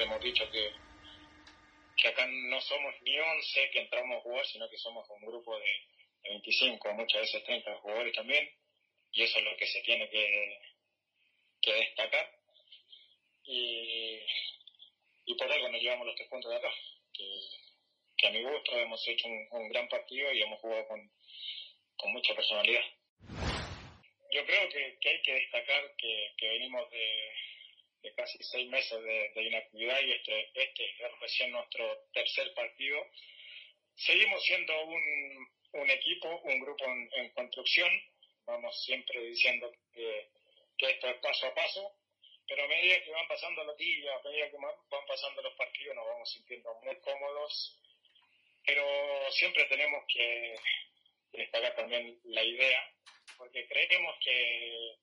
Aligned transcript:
siempre 0.00 0.04
hemos 0.04 0.24
dicho 0.24 0.50
que, 0.50 0.72
que 1.96 2.08
acá 2.08 2.26
no 2.26 2.60
somos 2.60 2.94
ni 3.02 3.18
11 3.18 3.70
que 3.70 3.80
entramos 3.80 4.18
a 4.18 4.20
jugar, 4.20 4.46
sino 4.46 4.68
que 4.68 4.78
somos 4.78 5.08
un 5.10 5.20
grupo 5.26 5.58
de, 5.58 5.66
de 6.22 6.30
25, 6.30 6.92
muchas 6.94 7.22
veces 7.22 7.44
30 7.44 7.76
jugadores 7.76 8.14
también, 8.14 8.50
y 9.12 9.22
eso 9.22 9.38
es 9.38 9.44
lo 9.44 9.56
que 9.56 9.66
se 9.66 9.80
tiene 9.82 10.08
que, 10.08 10.58
que 11.60 11.72
destacar. 11.72 12.30
Y, 13.44 14.20
y 15.26 15.34
por 15.34 15.50
algo 15.50 15.68
nos 15.68 15.82
llevamos 15.82 16.06
los 16.06 16.16
tres 16.16 16.28
puntos 16.28 16.50
de 16.50 16.56
acá, 16.56 16.72
que, 17.12 18.26
a 18.26 18.30
mi 18.30 18.42
gusto 18.42 18.78
hemos 18.78 19.08
hecho 19.08 19.28
un, 19.28 19.48
un 19.50 19.68
gran 19.70 19.88
partido 19.88 20.30
y 20.32 20.42
hemos 20.42 20.60
jugado 20.60 20.86
con, 20.88 21.10
con 21.96 22.12
mucha 22.12 22.34
personalidad. 22.34 22.84
Yo 24.32 24.46
creo 24.46 24.68
que, 24.68 25.08
hay 25.08 25.22
que 25.22 25.34
destacar 25.34 25.94
que 25.96 26.48
venimos 26.48 26.90
de, 26.90 27.32
de 28.02 28.14
casi 28.14 28.38
seis 28.42 28.68
meses 28.68 29.02
de, 29.02 29.30
de 29.34 29.42
inactividad 29.42 30.00
y 30.00 30.12
este, 30.12 30.50
este 30.54 30.84
es 30.84 31.20
recién 31.20 31.50
nuestro 31.52 32.06
tercer 32.12 32.52
partido. 32.54 33.06
Seguimos 33.94 34.42
siendo 34.44 34.84
un, 34.84 35.48
un 35.72 35.90
equipo, 35.90 36.28
un 36.44 36.60
grupo 36.60 36.84
en, 36.84 37.08
en 37.12 37.30
construcción. 37.30 37.90
Vamos 38.46 38.82
siempre 38.84 39.20
diciendo 39.22 39.70
que, 39.94 40.28
que 40.78 40.90
esto 40.90 41.08
es 41.08 41.16
paso 41.18 41.46
a 41.46 41.54
paso, 41.54 41.94
pero 42.48 42.64
a 42.64 42.68
medida 42.68 43.02
que 43.04 43.10
van 43.10 43.28
pasando 43.28 43.62
los 43.64 43.76
días, 43.76 44.12
a 44.12 44.28
medida 44.28 44.50
que 44.50 44.56
van 44.56 45.06
pasando 45.06 45.42
los 45.42 45.54
partidos, 45.54 45.94
nos 45.94 46.06
vamos 46.06 46.32
sintiendo 46.32 46.74
muy 46.82 46.96
cómodos. 47.00 47.76
Pero 48.64 48.84
siempre 49.32 49.64
tenemos 49.66 50.04
que 50.12 50.54
destacar 51.32 51.76
también 51.76 52.18
la 52.24 52.42
idea, 52.42 52.92
porque 53.36 53.66
creemos 53.68 54.16
que, 54.22 54.96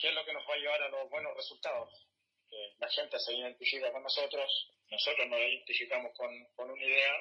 que 0.00 0.08
es 0.08 0.14
lo 0.14 0.24
que 0.24 0.32
nos 0.32 0.48
va 0.48 0.54
a 0.54 0.58
llevar 0.58 0.82
a 0.82 0.88
los 0.88 1.10
buenos 1.10 1.34
resultados 1.36 2.08
que 2.48 2.74
la 2.78 2.88
gente 2.88 3.18
se 3.18 3.34
identifica 3.34 3.92
con 3.92 4.02
nosotros, 4.02 4.70
nosotros 4.90 5.28
nos 5.28 5.38
identificamos 5.38 6.12
con, 6.16 6.30
con 6.54 6.70
una 6.70 6.82
idea 6.82 7.14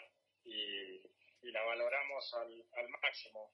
y, 0.45 1.01
y 1.41 1.51
la 1.51 1.63
valoramos 1.63 2.33
al, 2.35 2.65
al, 2.73 2.89
máximo. 2.89 3.51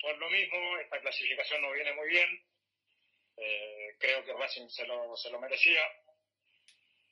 Por 0.00 0.16
lo 0.18 0.30
mismo, 0.30 0.78
esta 0.78 1.00
clasificación 1.00 1.62
nos 1.62 1.74
viene 1.74 1.92
muy 1.94 2.08
bien, 2.08 2.44
eh, 3.36 3.96
creo 3.98 4.24
que 4.24 4.32
Racing 4.32 4.68
se 4.68 4.86
lo, 4.86 5.16
se 5.16 5.30
lo 5.30 5.40
merecía. 5.40 5.82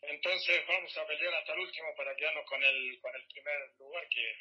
Entonces 0.03 0.67
vamos 0.69 0.97
a 0.97 1.07
pelear 1.07 1.35
hasta 1.35 1.53
el 1.55 1.61
último 1.61 1.95
para 1.97 2.15
quedarnos 2.15 2.45
con 2.47 2.63
el, 2.63 3.01
con 3.01 3.15
el 3.15 3.27
primer 3.27 3.73
lugar, 3.79 4.07
que, 4.09 4.37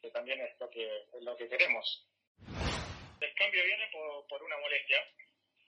que 0.00 0.10
también 0.10 0.40
es 0.40 0.58
lo 0.58 0.70
que, 0.70 0.86
es 0.86 1.22
lo 1.22 1.36
que 1.36 1.48
queremos. 1.48 2.08
El 3.20 3.34
cambio 3.34 3.64
viene 3.64 3.88
por, 3.92 4.26
por 4.26 4.42
una 4.42 4.58
molestia, 4.58 5.04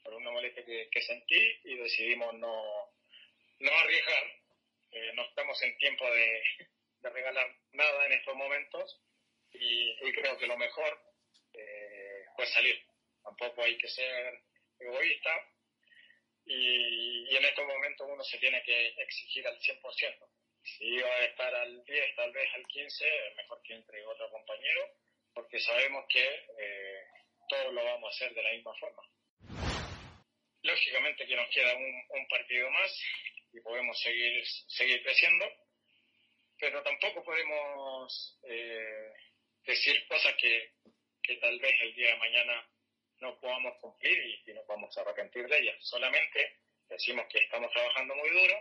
por 0.03 0.15
una 0.15 0.31
molestia 0.31 0.65
que, 0.65 1.03
sentí 1.03 1.61
y 1.65 1.77
decidimos 1.77 2.35
no, 2.35 2.93
no 3.59 3.73
arriesgar. 3.73 4.25
Eh, 4.93 5.13
no 5.15 5.23
estamos 5.23 5.63
en 5.63 5.77
tiempo 5.79 6.05
de, 6.11 6.43
regalar 7.03 7.49
nada 7.73 8.07
en 8.07 8.13
estos 8.13 8.35
momentos 8.35 9.01
y, 9.53 9.91
y 9.91 10.13
creo 10.13 10.37
que 10.37 10.47
lo 10.47 10.57
mejor 10.59 11.01
eh, 11.55 12.25
fue 12.37 12.47
salir. 12.47 12.83
Tampoco 13.23 13.63
hay 13.63 13.77
que 13.79 13.89
ser 13.89 14.43
egoísta 14.79 15.31
y, 16.47 17.37
en 17.37 17.45
estos 17.45 17.67
momentos 17.67 18.07
uno 18.11 18.25
se 18.25 18.39
tiene 18.39 18.63
que 18.63 18.89
exigir 18.99 19.47
al 19.47 19.59
100%. 19.59 20.29
Si 20.63 20.85
iba 20.85 21.09
a 21.09 21.25
estar 21.25 21.55
al 21.55 21.85
10, 21.85 22.17
tal 22.17 22.33
vez 22.33 22.49
al 22.55 22.67
15, 22.67 23.29
es 23.29 23.37
mejor 23.37 23.63
que 23.63 23.75
entre 23.75 24.05
otro 24.05 24.31
compañero 24.31 24.91
porque 25.33 25.61
sabemos 25.61 26.05
que 26.09 26.25
eh, 26.59 27.05
todos 27.49 27.73
lo 27.73 27.85
vamos 27.85 28.13
a 28.13 28.17
hacer 28.17 28.35
de 28.35 28.43
la 28.43 28.53
misma 28.53 28.75
forma. 28.79 29.03
Lógicamente 30.63 31.27
que 31.27 31.37
nos 31.37 31.49
queda 31.49 31.75
un, 31.75 32.05
un, 32.11 32.29
partido 32.29 32.71
más 32.71 33.03
y 33.53 33.61
podemos 33.61 33.99
seguir, 33.99 34.45
seguir 34.69 35.03
creciendo, 35.03 35.47
pero 36.59 36.83
tampoco 36.83 37.25
podemos 37.25 38.39
eh, 38.43 39.13
decir 39.65 40.07
cosas 40.07 40.35
que, 40.37 40.73
que, 41.23 41.37
tal 41.37 41.59
vez 41.61 41.73
el 41.81 41.95
día 41.95 42.11
de 42.11 42.19
mañana 42.19 42.69
no 43.21 43.41
podamos 43.41 43.79
cumplir 43.81 44.19
y, 44.19 44.51
y 44.51 44.55
nos 44.55 44.67
vamos 44.67 44.97
a 44.97 45.01
arrepentir 45.01 45.49
de 45.49 45.59
ellas. 45.59 45.77
Solamente 45.81 46.59
decimos 46.91 47.27
que 47.31 47.39
estamos 47.39 47.73
trabajando 47.73 48.15
muy 48.17 48.29
duro, 48.29 48.55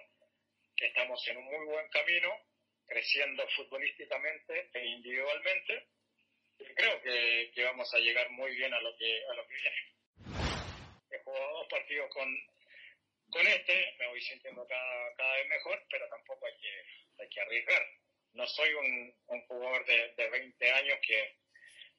que 0.78 0.88
estamos 0.88 1.28
en 1.28 1.38
un 1.38 1.46
muy 1.46 1.66
buen 1.66 1.90
camino, 1.90 2.34
creciendo 2.86 3.46
futbolísticamente 3.50 4.70
e 4.74 4.86
individualmente, 4.86 5.88
y 6.60 6.66
creo 6.76 7.02
que, 7.02 7.52
que 7.54 7.64
vamos 7.66 7.94
a 7.94 8.00
llegar 8.00 8.30
muy 8.30 8.56
bien 8.56 8.74
a 8.74 8.80
lo 8.80 8.96
que, 8.96 9.22
a 9.26 9.34
lo 9.34 9.46
que 9.48 9.54
viene 9.54 9.90
he 11.12 11.20
jugado 11.24 11.54
dos 11.60 11.68
con, 12.10 12.38
con 13.32 13.48
este, 13.48 13.96
me 13.98 14.08
voy 14.08 14.22
sintiendo 14.22 14.66
cada, 14.68 15.16
cada 15.16 15.36
vez 15.36 15.48
mejor, 15.48 15.84
pero 15.90 16.08
tampoco 16.10 16.46
hay 16.46 16.58
que, 16.60 16.84
hay 17.20 17.30
que 17.30 17.42
arriesgar. 17.42 17.84
No 18.34 18.46
soy 18.46 18.74
un, 18.74 19.16
un 19.28 19.42
jugador 19.48 19.86
de, 19.86 20.14
de 20.16 20.30
20 20.30 20.72
años 20.72 21.00
que, 21.02 21.36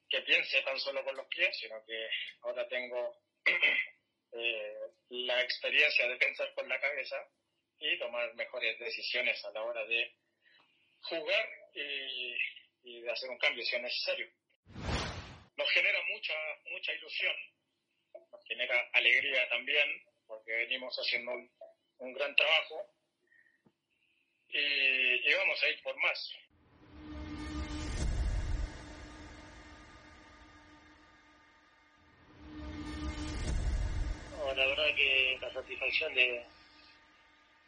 que 0.09 0.21
piense 0.23 0.63
tan 0.63 0.79
solo 0.79 1.05
con 1.05 1.17
los 1.17 1.27
pies, 1.27 1.57
sino 1.59 1.85
que 1.85 2.09
ahora 2.43 2.69
tengo 2.69 3.17
eh, 4.33 4.77
la 5.09 5.43
experiencia 5.43 6.09
de 6.09 6.17
pensar 6.17 6.55
con 6.55 6.69
la 6.69 6.81
cabeza 6.81 7.17
y 7.81 7.99
tomar 7.99 8.33
mejores 8.35 8.79
decisiones 8.79 9.45
a 9.45 9.51
la 9.51 9.63
hora 9.63 9.85
de 9.87 10.15
jugar 11.03 11.49
y, 11.75 12.37
y 12.85 13.01
de 13.01 13.11
hacer 13.11 13.29
un 13.29 13.39
cambio 13.39 13.65
si 13.65 13.75
es 13.75 13.83
necesario. 13.83 14.31
Nos 15.57 15.71
genera 15.73 16.01
mucha, 16.09 16.35
mucha 16.67 16.93
ilusión 16.93 17.35
genera 18.51 18.91
alegría 18.95 19.49
también, 19.49 19.89
porque 20.27 20.51
venimos 20.53 20.97
haciendo 20.97 21.33
un, 21.99 22.13
gran 22.15 22.35
trabajo 22.35 22.85
y, 24.49 25.33
vamos 25.35 25.63
a 25.63 25.69
ir 25.69 25.83
por 25.83 25.97
más. 25.99 26.33
La 34.57 34.67
verdad 34.67 34.97
que 34.97 35.39
la 35.41 35.53
satisfacción 35.53 36.13
de, 36.15 36.45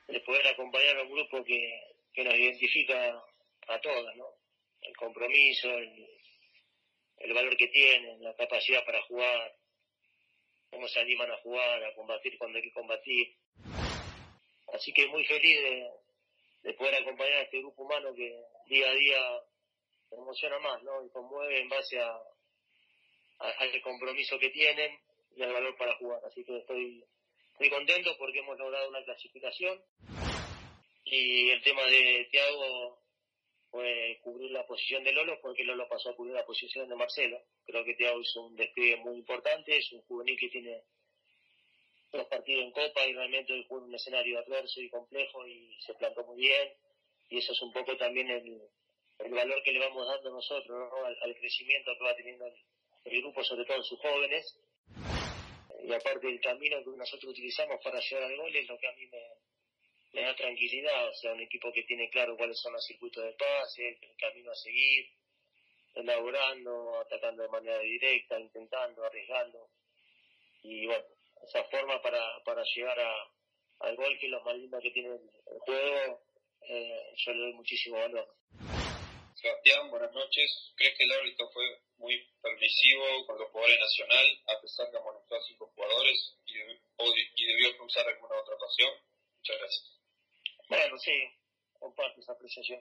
de 0.09 0.21
poder 0.21 0.45
acompañar 0.49 0.97
a 0.97 1.03
un 1.03 1.13
grupo 1.13 1.45
que, 1.45 1.95
que 2.13 2.25
nos 2.25 2.35
identifica 2.35 3.23
a 3.69 3.81
todas, 3.81 4.17
¿no? 4.17 4.27
El 4.81 4.97
compromiso, 4.97 5.69
el, 5.79 6.09
el 7.19 7.33
valor 7.33 7.57
que 7.57 7.69
tienen, 7.69 8.21
la 8.21 8.35
capacidad 8.35 8.85
para 8.85 9.01
jugar, 9.03 9.62
cómo 10.73 10.89
se 10.89 11.01
animan 11.01 11.31
a 11.31 11.37
jugar, 11.37 11.85
a 11.85 11.95
combatir 11.95 12.37
cuando 12.39 12.57
hay 12.57 12.65
que 12.65 12.73
combatir. 12.73 13.37
Así 14.73 14.93
que 14.93 15.07
muy 15.09 15.25
feliz 15.27 15.61
de, 15.61 15.91
de 16.63 16.75
poder 16.75 16.95
acompañar 16.95 17.35
a 17.35 17.43
este 17.43 17.59
grupo 17.59 17.83
humano 17.83 18.15
que 18.15 18.43
día 18.69 18.91
a 18.91 18.95
día 18.95 19.21
emociona 20.11 20.59
más, 20.61 20.83
¿no? 20.83 21.05
Y 21.05 21.11
conmueve 21.11 21.61
en 21.61 21.69
base 21.69 22.01
a, 22.01 22.09
a, 22.09 23.49
al 23.59 23.83
compromiso 23.83 24.39
que 24.39 24.49
tienen 24.49 24.99
y 25.37 25.43
al 25.43 25.53
valor 25.53 25.77
para 25.77 25.95
jugar. 25.99 26.21
Así 26.25 26.43
que 26.43 26.57
estoy 26.57 27.05
muy 27.59 27.69
contento 27.69 28.17
porque 28.19 28.39
hemos 28.39 28.59
logrado 28.59 28.89
una 28.89 29.05
clasificación 29.05 29.79
y 31.05 31.51
el 31.51 31.63
tema 31.63 31.83
de 31.85 32.29
Thiago 32.31 33.02
fue 33.73 34.21
cubrir 34.23 34.51
la 34.51 34.67
posición 34.67 35.03
de 35.03 35.13
Lolo 35.13 35.41
porque 35.41 35.65
Lolo 35.65 35.89
pasó 35.89 36.11
a 36.11 36.15
cubrir 36.15 36.35
la 36.35 36.45
posición 36.45 36.89
de 36.91 36.95
Marcelo. 36.95 37.43
Creo 37.65 37.83
que 37.85 37.95
Thiago 37.95 38.21
hizo 38.21 38.43
un 38.43 38.55
despliegue 38.55 38.99
muy 38.99 39.17
importante, 39.17 39.79
es 39.79 39.91
un 39.93 40.03
juvenil 40.03 40.39
que 40.39 40.51
tiene 40.51 40.83
dos 42.13 42.27
partidos 42.27 42.65
en 42.65 42.73
Copa 42.73 43.07
y 43.07 43.15
realmente 43.15 43.55
hoy 43.55 43.65
jugó 43.67 43.87
un 43.87 43.95
escenario 43.95 44.39
adverso 44.39 44.79
y 44.83 44.91
complejo 44.91 45.47
y 45.49 45.75
se 45.81 45.95
plantó 45.95 46.23
muy 46.25 46.43
bien 46.43 46.69
y 47.31 47.39
eso 47.39 47.53
es 47.53 47.63
un 47.63 47.73
poco 47.73 47.97
también 47.97 48.29
el, 48.29 48.61
el 49.21 49.33
valor 49.33 49.63
que 49.63 49.73
le 49.73 49.79
vamos 49.79 50.07
dando 50.07 50.31
nosotros 50.33 50.91
¿no? 50.91 51.07
al, 51.07 51.35
crecimiento 51.37 51.93
que 51.97 52.05
va 52.05 52.15
teniendo 52.15 52.45
el, 53.05 53.23
grupo, 53.23 53.43
sobre 53.43 53.65
todo 53.65 53.83
sus 53.83 53.99
jóvenes 54.01 54.55
y 55.83 55.93
aparte 55.95 56.29
el 56.29 56.41
camino 56.43 56.85
que 56.85 56.91
nosotros 56.91 57.33
utilizamos 57.33 57.81
para 57.83 57.99
llegar 58.01 58.25
al 58.25 58.37
gol 58.37 58.55
es 58.55 58.69
lo 58.69 58.77
que 58.77 58.87
a 58.87 58.93
mí 58.93 59.07
me, 59.07 59.19
me 60.13 60.23
da 60.23 60.37
tranquilidad, 60.37 61.09
o 61.09 61.15
sea, 61.15 61.33
un 61.33 61.41
equipo 61.41 61.73
que 61.73 61.85
tiene 61.85 62.11
claro 62.11 62.37
cuáles 62.37 62.61
son 62.61 62.73
los 62.73 62.85
circuitos 62.85 63.25
de 63.25 63.33
pase, 63.33 63.89
el 63.89 64.17
camino 64.17 64.53
a 64.53 64.55
seguir, 64.55 65.07
elaborando, 65.95 67.01
atacando 67.01 67.43
de 67.43 67.49
manera 67.49 67.79
directa, 67.79 68.39
intentando, 68.39 69.05
arriesgando. 69.05 69.71
Y 70.63 70.87
bueno, 70.87 71.05
esa 71.49 71.65
forma 71.65 72.01
para, 72.03 72.23
para 72.45 72.63
llegar 72.63 72.99
a, 73.01 73.15
al 73.81 73.97
gol, 73.97 74.19
que 74.19 74.27
es 74.27 74.33
lo 74.33 74.43
más 74.43 74.57
lindo 74.57 74.79
que 74.81 74.91
tiene 74.91 75.09
el 75.09 75.59
juego, 75.61 76.23
eh, 76.69 77.13
yo 77.17 77.33
le 77.33 77.41
doy 77.41 77.53
muchísimo 77.55 77.97
valor. 77.97 78.35
Sebastián, 79.35 79.91
buenas 79.91 80.13
noches. 80.13 80.73
¿Crees 80.77 80.97
que 80.97 81.05
el 81.05 81.13
árbitro 81.13 81.51
fue 81.51 81.65
muy 81.97 82.17
permisivo 82.41 83.27
con 83.27 83.39
los 83.39 83.51
jugadores 83.51 83.81
nacional, 83.81 84.27
a 84.47 84.61
pesar 84.61 84.91
que 84.91 84.99
amonestó 84.99 85.35
a 85.35 85.43
cinco 85.43 85.73
jugadores 85.75 86.39
y 86.47 87.47
debió 87.47 87.77
cruzar 87.77 88.07
alguna 88.07 88.41
otra 88.41 88.55
ocasión? 88.55 88.93
Muchas 89.39 89.59
gracias. 89.59 89.92
Bueno, 90.73 90.97
sí, 90.97 91.13
comparto 91.79 92.19
esa 92.23 92.33
apreciación. 92.33 92.81